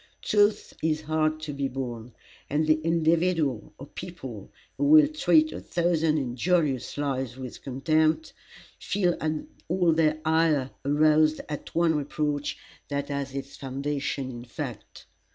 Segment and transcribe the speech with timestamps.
[0.23, 2.13] Truth is hard to be borne,
[2.49, 8.33] and the individual, or people, who will treat a thousand injurious lies with contempt,
[8.79, 9.15] feel
[9.67, 15.05] all their ire aroused at one reproach that has its foundation in fact.